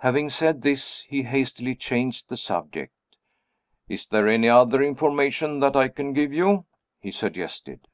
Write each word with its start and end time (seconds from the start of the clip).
Having 0.00 0.28
said 0.28 0.60
this 0.60 1.00
he 1.08 1.22
hastily 1.22 1.74
changed 1.74 2.28
the 2.28 2.36
subject. 2.36 2.92
"Is 3.88 4.06
there 4.06 4.28
any 4.28 4.46
other 4.46 4.82
information 4.82 5.60
that 5.60 5.74
I 5.74 5.88
can 5.88 6.12
give 6.12 6.34
you?" 6.34 6.66
he 6.98 7.10
suggested. 7.10 7.88